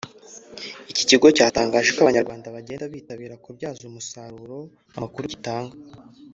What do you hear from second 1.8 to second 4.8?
ko Abanyarwanda bagenda bitabira kubyaza umusaruro